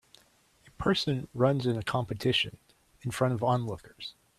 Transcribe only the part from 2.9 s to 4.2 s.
in front of onlookers.